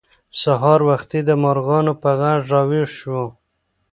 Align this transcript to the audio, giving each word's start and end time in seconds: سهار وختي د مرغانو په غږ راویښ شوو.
سهار 0.41 0.79
وختي 0.89 1.19
د 1.25 1.29
مرغانو 1.43 1.93
په 2.01 2.09
غږ 2.19 2.39
راویښ 2.51 2.89
شوو. 2.99 3.25